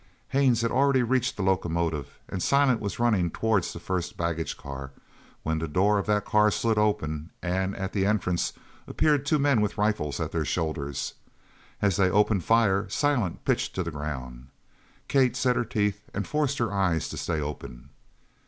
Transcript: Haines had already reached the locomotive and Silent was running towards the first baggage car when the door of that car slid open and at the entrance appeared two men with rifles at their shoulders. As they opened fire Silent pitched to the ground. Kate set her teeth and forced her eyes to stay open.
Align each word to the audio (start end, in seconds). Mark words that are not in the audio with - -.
Haines 0.29 0.61
had 0.61 0.71
already 0.71 1.03
reached 1.03 1.37
the 1.37 1.43
locomotive 1.43 2.17
and 2.27 2.41
Silent 2.41 2.79
was 2.81 2.97
running 2.97 3.29
towards 3.29 3.71
the 3.71 3.79
first 3.79 4.17
baggage 4.17 4.57
car 4.57 4.93
when 5.43 5.59
the 5.59 5.67
door 5.67 5.99
of 5.99 6.07
that 6.07 6.25
car 6.25 6.49
slid 6.49 6.79
open 6.79 7.29
and 7.43 7.75
at 7.75 7.93
the 7.93 8.07
entrance 8.07 8.51
appeared 8.87 9.27
two 9.27 9.37
men 9.37 9.61
with 9.61 9.77
rifles 9.77 10.19
at 10.19 10.31
their 10.31 10.43
shoulders. 10.43 11.13
As 11.83 11.97
they 11.97 12.09
opened 12.09 12.43
fire 12.43 12.89
Silent 12.89 13.45
pitched 13.45 13.75
to 13.75 13.83
the 13.83 13.91
ground. 13.91 14.47
Kate 15.07 15.35
set 15.35 15.55
her 15.55 15.63
teeth 15.65 16.01
and 16.15 16.27
forced 16.27 16.57
her 16.57 16.73
eyes 16.73 17.07
to 17.09 17.15
stay 17.17 17.39
open. 17.39 17.89